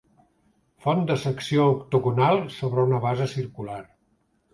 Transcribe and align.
Font 0.85 1.01
de 1.11 1.17
secció 1.23 1.67
octogonal 1.73 2.41
sobre 2.55 2.87
una 2.87 3.03
base 3.05 3.29
circular. 3.35 3.79